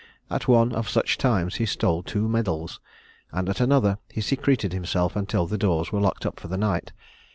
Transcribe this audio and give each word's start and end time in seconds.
At 0.31 0.47
one 0.47 0.73
of 0.73 0.89
such 0.89 1.19
times 1.19 1.57
he 1.57 1.67
stole 1.67 2.01
two 2.01 2.27
medals, 2.27 2.79
and 3.31 3.47
at 3.47 3.59
another 3.61 3.99
he 4.09 4.19
secreted 4.19 4.73
himself 4.73 5.15
until 5.15 5.45
the 5.45 5.59
doors 5.59 5.91
were 5.91 6.01
locked 6.01 6.25
for 6.39 6.47
the 6.47 6.57
night. 6.57 6.91